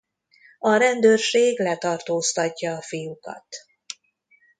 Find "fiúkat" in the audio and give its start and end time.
2.81-3.45